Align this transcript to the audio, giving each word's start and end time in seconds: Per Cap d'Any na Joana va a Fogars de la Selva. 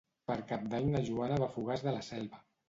Per 0.29 0.37
Cap 0.51 0.63
d'Any 0.71 0.87
na 0.93 1.01
Joana 1.11 1.37
va 1.45 1.51
a 1.53 1.55
Fogars 1.59 1.85
de 1.89 1.95
la 1.99 2.03
Selva. 2.09 2.43